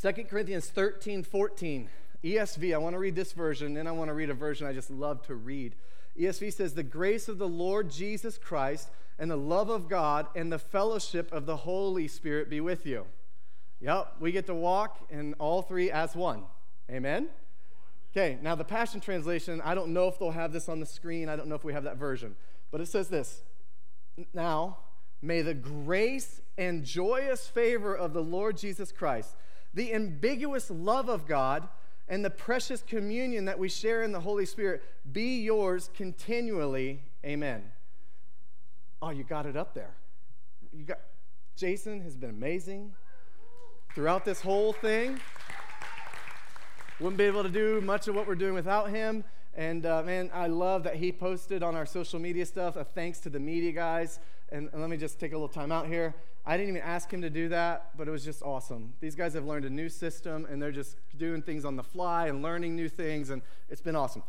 [0.01, 1.89] 2 Corinthians 13, 14.
[2.25, 4.73] ESV, I want to read this version, and I want to read a version I
[4.73, 5.75] just love to read.
[6.19, 10.53] ESV says, The grace of the Lord Jesus Christ and the love of God and
[10.53, 13.07] the fellowship of the Holy Spirit be with you.
[13.81, 16.45] Yep, we get to walk in all three as one.
[16.91, 17.29] Amen?
[18.13, 21.29] Okay, now the Passion Translation, I don't know if they'll have this on the screen.
[21.29, 22.37] I don't know if we have that version.
[22.71, 23.43] But it says this
[24.35, 24.79] Now,
[25.23, 29.35] may the grace and joyous favor of the Lord Jesus Christ,
[29.73, 31.69] the ambiguous love of God,
[32.13, 34.83] and the precious communion that we share in the Holy Spirit
[35.15, 37.01] be yours continually.
[37.25, 37.63] Amen.
[39.01, 39.95] Oh, you got it up there.
[40.75, 40.99] You got
[41.57, 42.93] Jason has been amazing
[43.95, 45.19] throughout this whole thing.
[47.01, 49.25] Wouldn't be able to do much of what we're doing without him.
[49.55, 53.21] And uh, man, I love that he posted on our social media stuff a thanks
[53.21, 54.19] to the media guys.
[54.51, 56.15] And, and let me just take a little time out here.
[56.45, 58.95] I didn't even ask him to do that, but it was just awesome.
[59.01, 62.27] These guys have learned a new system and they're just doing things on the fly
[62.27, 64.25] and learning new things, and it's been awesome.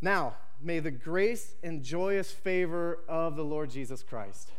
[0.00, 4.50] Now, may the grace and joyous favor of the Lord Jesus Christ.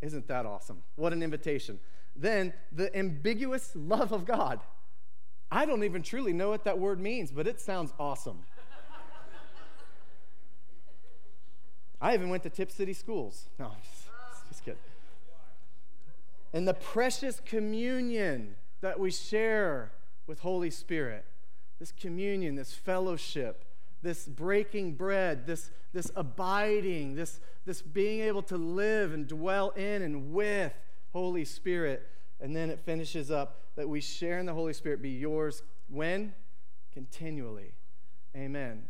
[0.00, 0.82] Isn't that awesome?
[0.94, 1.80] What an invitation.
[2.14, 4.60] Then, the ambiguous love of God.
[5.50, 8.44] I don't even truly know what that word means, but it sounds awesome.
[12.00, 13.46] I even went to Tipp City schools.
[13.58, 14.08] No, just,
[14.48, 14.78] just kidding.
[16.52, 19.92] And the precious communion that we share
[20.26, 21.24] with Holy Spirit,
[21.78, 23.64] this communion, this fellowship,
[24.02, 30.02] this breaking bread, this, this abiding, this, this being able to live and dwell in
[30.02, 30.72] and with
[31.12, 32.08] Holy Spirit.
[32.40, 36.34] And then it finishes up that we share in the Holy Spirit be yours when?
[36.92, 37.74] Continually.
[38.34, 38.84] Amen.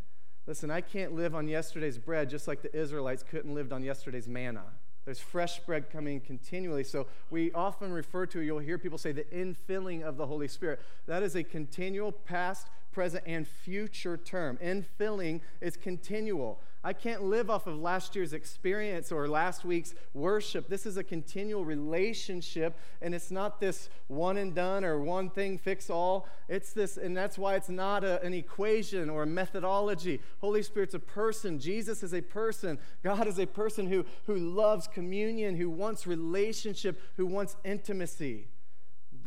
[0.47, 4.29] Listen, I can't live on yesterday's bread just like the Israelites couldn't live on yesterday's
[4.29, 4.63] manna.
[5.03, 6.83] There's fresh bread coming continually.
[6.83, 10.81] So we often refer to, you'll hear people say, the infilling of the Holy Spirit.
[11.05, 14.57] That is a continual past, present, and future term.
[14.57, 16.59] Infilling is continual.
[16.83, 20.67] I can't live off of last year's experience or last week's worship.
[20.67, 25.59] This is a continual relationship, and it's not this one and done or one thing
[25.59, 26.27] fix all.
[26.49, 30.19] It's this, and that's why it's not a, an equation or a methodology.
[30.41, 31.59] Holy Spirit's a person.
[31.59, 32.79] Jesus is a person.
[33.03, 38.47] God is a person who, who loves communion, who wants relationship, who wants intimacy.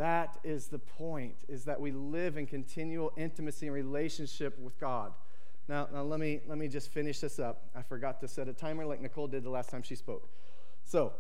[0.00, 5.12] That is the point, is that we live in continual intimacy and relationship with God.
[5.68, 7.68] Now, now let, me, let me just finish this up.
[7.76, 10.26] I forgot to set a timer like Nicole did the last time she spoke.
[10.84, 11.12] So,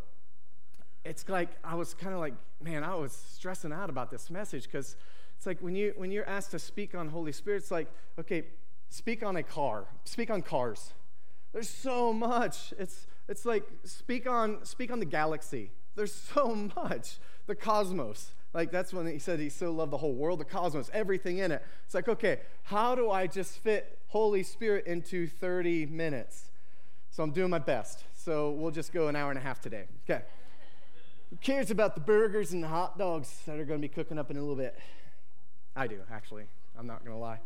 [1.04, 4.64] it's like I was kind of like, man, I was stressing out about this message
[4.64, 4.96] because
[5.36, 7.88] it's like when you when you're asked to speak on Holy Spirit, it's like,
[8.18, 8.44] okay,
[8.88, 10.94] speak on a car, speak on cars.
[11.52, 12.72] There's so much.
[12.78, 15.70] It's it's like speak on speak on the galaxy.
[15.96, 17.18] There's so much.
[17.46, 18.32] The cosmos.
[18.52, 21.52] Like that's when he said he so loved the whole world, the cosmos, everything in
[21.52, 21.62] it.
[21.84, 26.50] It's like, okay, how do I just fit Holy Spirit into 30 minutes?
[27.10, 28.04] So I'm doing my best.
[28.14, 29.84] So we'll just go an hour and a half today.
[30.08, 30.22] Okay.
[31.30, 34.18] Who cares about the burgers and the hot dogs that are going to be cooking
[34.18, 34.76] up in a little bit?
[35.76, 36.44] I do, actually.
[36.76, 37.38] I'm not going to lie.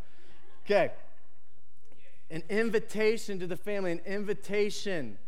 [0.64, 0.92] Okay.
[2.30, 5.18] An invitation to the family, an invitation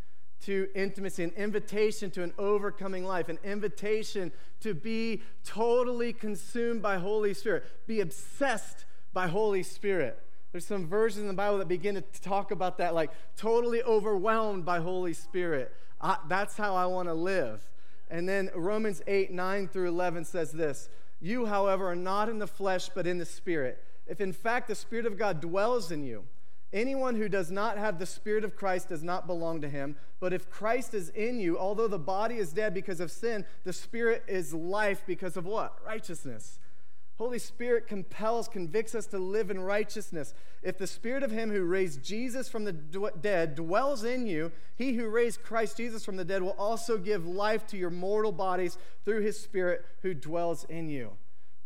[0.45, 6.99] to intimacy, an invitation to an overcoming life, an invitation to be totally consumed by
[6.99, 10.23] Holy Spirit, be obsessed by Holy Spirit.
[10.53, 14.65] There's some versions in the Bible that begin to talk about that, like totally overwhelmed
[14.65, 15.75] by Holy Spirit.
[16.01, 17.69] I, that's how I want to live.
[18.11, 20.89] And then Romans 8, 9 through 11 says this
[21.21, 23.83] You, however, are not in the flesh, but in the Spirit.
[24.07, 26.25] If in fact the Spirit of God dwells in you,
[26.73, 29.97] Anyone who does not have the Spirit of Christ does not belong to him.
[30.19, 33.73] But if Christ is in you, although the body is dead because of sin, the
[33.73, 35.79] Spirit is life because of what?
[35.87, 36.59] Righteousness.
[37.19, 40.35] Holy Spirit compels, convicts us to live in righteousness.
[40.63, 44.95] If the Spirit of Him who raised Jesus from the dead dwells in you, He
[44.95, 48.77] who raised Christ Jesus from the dead will also give life to your mortal bodies
[49.05, 51.13] through His Spirit who dwells in you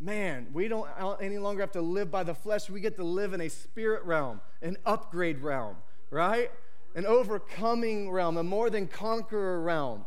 [0.01, 0.89] man, we don't
[1.21, 2.71] any longer have to live by the flesh.
[2.71, 5.77] We get to live in a spirit realm, an upgrade realm,
[6.11, 6.51] right?
[6.95, 10.07] An overcoming realm, a more than conqueror realm.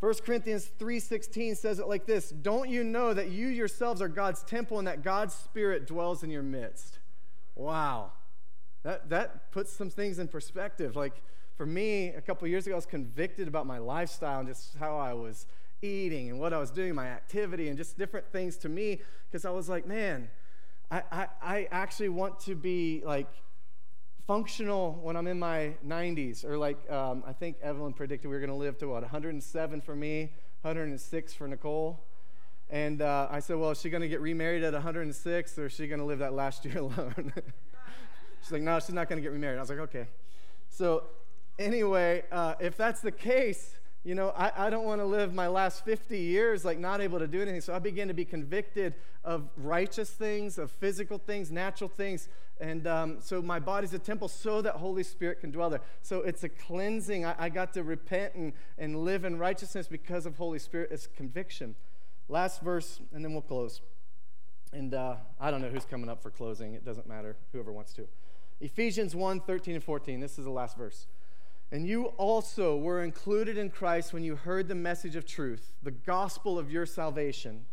[0.00, 4.42] 1 Corinthians 3:16 says it like this, "Don't you know that you yourselves are God's
[4.42, 6.98] temple and that God's spirit dwells in your midst?"
[7.54, 8.12] Wow.
[8.82, 10.94] That that puts some things in perspective.
[10.94, 11.22] Like
[11.56, 14.98] for me, a couple years ago I was convicted about my lifestyle and just how
[14.98, 15.46] I was
[15.86, 19.44] eating and what I was doing, my activity, and just different things to me, because
[19.44, 20.28] I was like, man,
[20.90, 23.28] I, I, I actually want to be like
[24.26, 26.44] functional when I'm in my 90s.
[26.44, 29.80] Or like um, I think Evelyn predicted we were going to live to what, 107
[29.80, 32.04] for me, 106 for Nicole.
[32.68, 35.72] And uh, I said, well, is she going to get remarried at 106 or is
[35.72, 37.32] she going to live that last year alone?
[38.42, 39.58] she's like, no, she's not going to get remarried.
[39.58, 40.06] I was like, okay.
[40.68, 41.04] So,
[41.58, 45.48] anyway, uh, if that's the case, you know, I, I don't want to live my
[45.48, 47.60] last 50 years like not able to do anything.
[47.60, 52.28] So I began to be convicted of righteous things, of physical things, natural things.
[52.60, 55.80] And um, so my body's a temple so that Holy Spirit can dwell there.
[56.02, 57.24] So it's a cleansing.
[57.24, 60.90] I, I got to repent and, and live in righteousness because of Holy Spirit.
[60.92, 61.74] It's conviction.
[62.28, 63.80] Last verse, and then we'll close.
[64.72, 66.74] And uh, I don't know who's coming up for closing.
[66.74, 68.06] It doesn't matter, whoever wants to.
[68.60, 70.20] Ephesians 1 13 and 14.
[70.20, 71.08] This is the last verse.
[71.72, 75.90] And you also were included in Christ when you heard the message of truth, the
[75.90, 77.64] gospel of your salvation.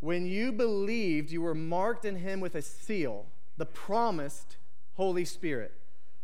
[0.00, 4.56] When you believed, you were marked in him with a seal, the promised
[4.94, 5.72] Holy Spirit,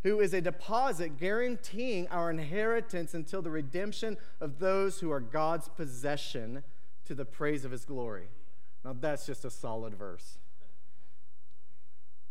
[0.03, 5.69] who is a deposit guaranteeing our inheritance until the redemption of those who are God's
[5.69, 6.65] possession
[7.05, 8.29] to the praise of his glory.
[8.85, 10.39] Now, that's just a solid verse.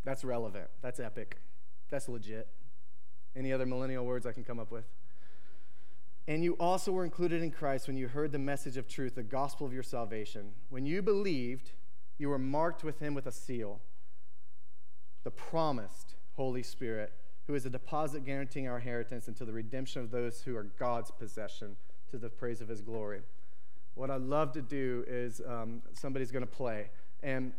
[0.03, 0.69] That's relevant.
[0.81, 1.37] That's epic.
[1.89, 2.47] That's legit.
[3.37, 4.85] Any other millennial words I can come up with?
[6.27, 9.23] And you also were included in Christ when you heard the message of truth, the
[9.23, 10.51] gospel of your salvation.
[10.69, 11.71] When you believed,
[12.17, 13.79] you were marked with him with a seal,
[15.23, 17.13] the promised Holy Spirit,
[17.45, 21.11] who is a deposit guaranteeing our inheritance until the redemption of those who are God's
[21.11, 21.77] possession
[22.09, 23.21] to the praise of his glory.
[23.95, 26.89] What I'd love to do is um, somebody's going to play.
[27.23, 27.53] And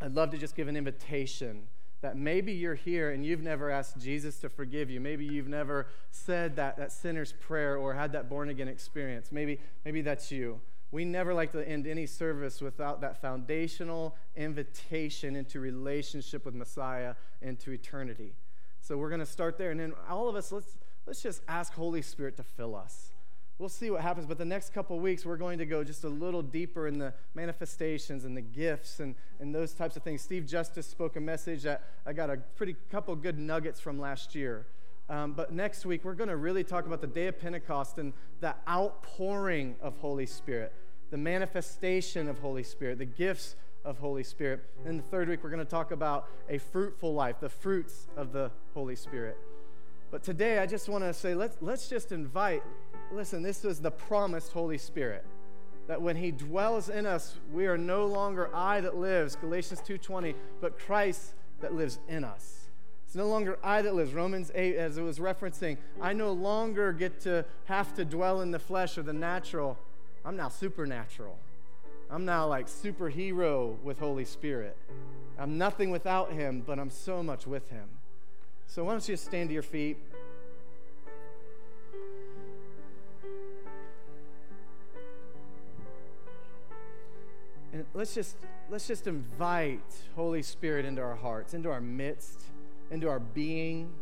[0.00, 1.68] I'd love to just give an invitation
[2.04, 5.00] that maybe you're here and you've never asked Jesus to forgive you.
[5.00, 9.32] Maybe you've never said that, that sinner's prayer or had that born again experience.
[9.32, 10.60] Maybe, maybe that's you.
[10.90, 17.14] We never like to end any service without that foundational invitation into relationship with Messiah
[17.40, 18.34] into eternity.
[18.82, 19.70] So we're going to start there.
[19.70, 23.13] And then all of us, let's, let's just ask Holy Spirit to fill us
[23.58, 24.26] we'll see what happens.
[24.26, 27.14] But the next couple weeks, we're going to go just a little deeper in the
[27.34, 30.22] manifestations and the gifts and, and those types of things.
[30.22, 34.34] Steve Justice spoke a message that I got a pretty couple good nuggets from last
[34.34, 34.66] year.
[35.08, 38.12] Um, but next week, we're going to really talk about the day of Pentecost and
[38.40, 40.72] the outpouring of Holy Spirit,
[41.10, 44.64] the manifestation of Holy Spirit, the gifts of Holy Spirit.
[44.86, 48.32] And the third week, we're going to talk about a fruitful life, the fruits of
[48.32, 49.36] the Holy Spirit.
[50.10, 52.62] But today, I just want to say let's, let's just invite
[53.12, 55.24] listen, this is the promised Holy Spirit.
[55.86, 60.34] That when he dwells in us, we are no longer I that lives, Galatians 2:20,
[60.60, 62.68] but Christ that lives in us.
[63.04, 64.14] It's no longer I that lives.
[64.14, 68.50] Romans 8, as it was referencing, I no longer get to have to dwell in
[68.50, 69.78] the flesh or the natural.
[70.24, 71.38] I'm now supernatural.
[72.10, 74.76] I'm now like superhero with Holy Spirit.
[75.38, 77.88] I'm nothing without him, but I'm so much with him.
[78.66, 79.98] So why don't you stand to your feet?
[87.74, 88.36] And let's just
[88.70, 89.82] let's just invite
[90.14, 92.40] Holy Spirit into our hearts, into our midst,
[92.92, 93.92] into our being.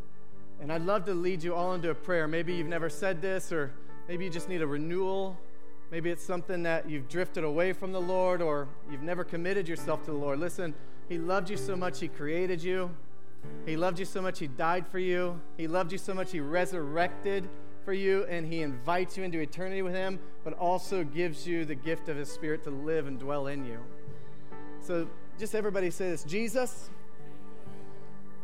[0.61, 2.29] And I'd love to lead you all into a prayer.
[2.29, 3.73] Maybe you've never said this, or
[4.09, 5.39] maybe you just need a renewal.
[5.91, 10.05] Maybe it's something that you've drifted away from the Lord, or you've never committed yourself
[10.05, 10.39] to the Lord.
[10.39, 10.75] Listen,
[11.09, 12.91] He loved you so much, He created you.
[13.65, 15.41] He loved you so much, He died for you.
[15.57, 17.49] He loved you so much, He resurrected
[17.85, 21.75] for you and he invites you into eternity with him, but also gives you the
[21.75, 23.79] gift of his spirit to live and dwell in you.
[24.81, 25.09] So
[25.39, 26.91] just everybody say this Jesus,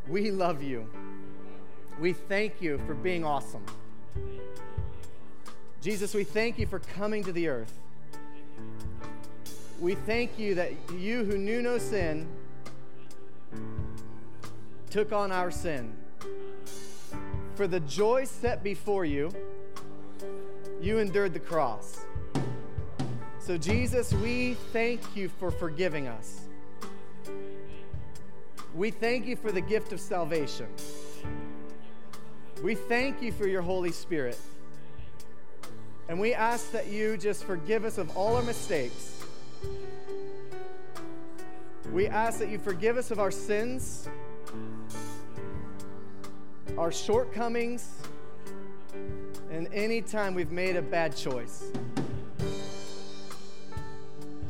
[0.09, 0.89] we love you.
[2.01, 3.65] We thank you for being awesome.
[5.81, 7.73] Jesus, we thank you for coming to the earth.
[9.81, 12.27] We thank you that you who knew no sin
[14.91, 15.93] took on our sin.
[17.59, 19.33] For the joy set before you,
[20.81, 22.07] you endured the cross.
[23.41, 26.43] So, Jesus, we thank you for forgiving us.
[28.77, 30.69] We thank you for the gift of salvation.
[32.63, 34.39] We thank you for your Holy Spirit.
[36.09, 39.21] And we ask that you just forgive us of all our mistakes.
[41.93, 44.09] We ask that you forgive us of our sins,
[46.79, 47.89] our shortcomings,
[49.51, 51.65] and any time we've made a bad choice.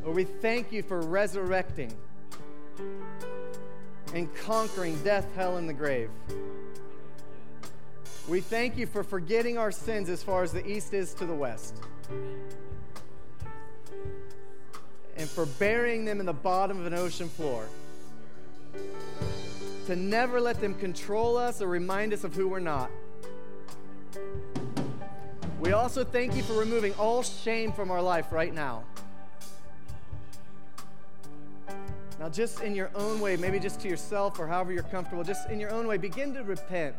[0.04, 1.90] Lord, we thank you for resurrecting
[4.14, 6.10] and conquering death, hell, and the grave.
[8.28, 11.34] We thank you for forgetting our sins as far as the east is to the
[11.34, 11.76] west.
[15.16, 17.66] And for burying them in the bottom of an ocean floor.
[19.88, 22.90] To never let them control us or remind us of who we're not.
[25.58, 28.84] We also thank you for removing all shame from our life right now.
[32.20, 35.48] Now, just in your own way, maybe just to yourself or however you're comfortable, just
[35.48, 36.94] in your own way, begin to repent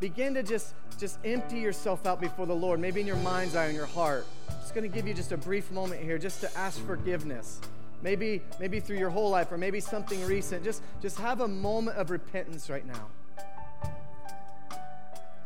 [0.00, 3.68] begin to just just empty yourself out before the Lord, maybe in your mind's eye,
[3.68, 4.26] in your heart.
[4.50, 7.58] I'm Just going to give you just a brief moment here just to ask forgiveness.
[8.04, 10.62] Maybe maybe through your whole life or maybe something recent.
[10.62, 13.08] Just just have a moment of repentance right now.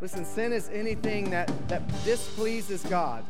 [0.01, 3.25] Listen, sin is anything that that displeases God.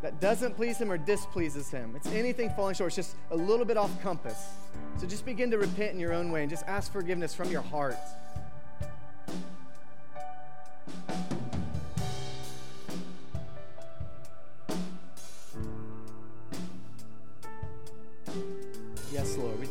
[0.00, 1.94] That doesn't please him or displeases him.
[1.94, 2.88] It's anything falling short.
[2.88, 4.48] It's just a little bit off compass.
[4.96, 7.62] So just begin to repent in your own way and just ask forgiveness from your
[7.62, 7.98] heart.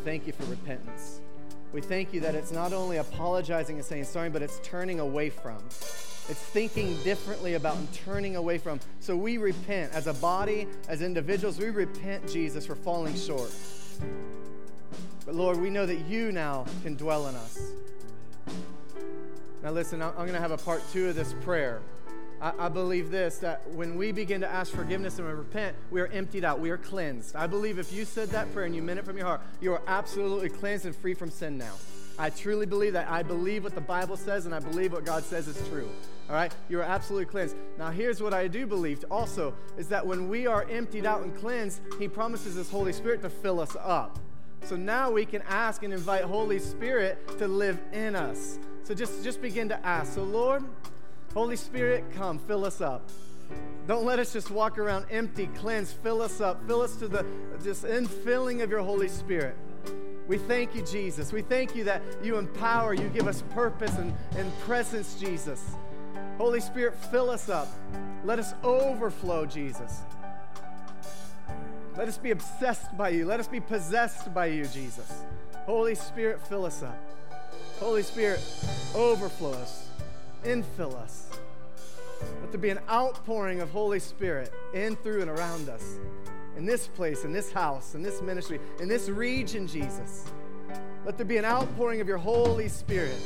[0.06, 1.20] Thank you for repentance.
[1.74, 5.32] We thank you that it's not only apologizing and saying sorry, but it's turning away
[5.32, 5.58] from.
[5.68, 8.80] It's thinking differently about and turning away from.
[9.00, 13.52] So we repent as a body, as individuals, we repent, Jesus, for falling short.
[15.26, 17.60] But Lord, we know that you now can dwell in us.
[19.64, 21.82] Now, listen, I'm going to have a part two of this prayer.
[22.42, 26.02] I, I, believe this that when we begin to ask forgiveness and we repent, we
[26.02, 27.36] are emptied out, we are cleansed.
[27.36, 29.74] I believe if you said that prayer and you meant it from your heart, you
[29.74, 31.74] are absolutely cleansed and free from sin now.
[32.18, 33.10] I truly believe that.
[33.10, 35.90] I believe what the Bible says and I believe what God says is true.
[36.30, 36.54] All right?
[36.70, 37.56] You are absolutely cleansed.
[37.78, 41.36] Now, here's what I do believe also is that when we are emptied out and
[41.36, 44.20] cleansed, He promises His Holy Spirit to fill us up.
[44.64, 48.58] So now we can ask and invite Holy Spirit to live in us.
[48.84, 50.14] So just, just begin to ask.
[50.14, 50.64] So, Lord,
[51.36, 53.10] Holy Spirit, come, fill us up.
[53.88, 55.92] Don't let us just walk around empty, cleanse.
[55.92, 56.66] Fill us up.
[56.66, 57.26] Fill us to the
[57.64, 59.56] just infilling of your Holy Spirit.
[60.28, 61.32] We thank you, Jesus.
[61.32, 65.62] We thank you that you empower, you give us purpose and, and presence, Jesus.
[66.38, 67.68] Holy Spirit, fill us up.
[68.24, 70.02] Let us overflow, Jesus.
[71.98, 73.26] Let us be obsessed by you.
[73.26, 75.26] Let us be possessed by you, Jesus.
[75.66, 76.98] Holy Spirit, fill us up.
[77.80, 78.40] Holy Spirit,
[78.96, 79.85] overflow us,
[80.46, 81.28] infill us.
[82.42, 86.00] Let there be an outpouring of Holy Spirit in, through, and around us.
[86.58, 90.26] In this place, in this house, in this ministry, in this region, Jesus.
[91.06, 93.20] Let there be an outpouring of your Holy Spirit.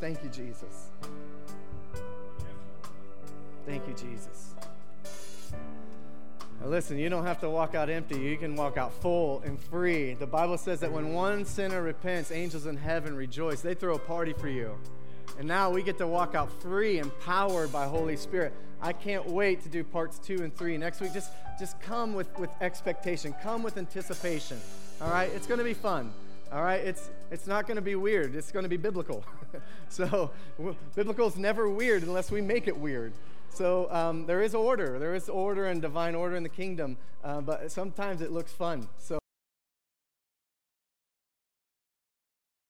[0.00, 0.90] Thank you, Jesus.
[3.64, 4.54] Thank you, Jesus.
[6.60, 8.18] Now listen, you don't have to walk out empty.
[8.18, 10.14] You can walk out full and free.
[10.14, 13.60] The Bible says that when one sinner repents, angels in heaven rejoice.
[13.60, 14.76] They throw a party for you.
[15.38, 18.52] And now we get to walk out free, empowered by Holy Spirit.
[18.80, 21.12] I can't wait to do parts two and three next week.
[21.12, 24.60] Just, just come with, with expectation, come with anticipation.
[25.00, 25.30] All right?
[25.34, 26.12] It's going to be fun.
[26.52, 26.80] All right?
[26.80, 29.24] It's, it's not going to be weird, it's going to be biblical.
[29.88, 33.12] so, w- biblical is never weird unless we make it weird.
[33.54, 34.98] So um, there is order.
[34.98, 38.88] There is order and divine order in the kingdom, uh, but sometimes it looks fun.
[38.98, 39.18] So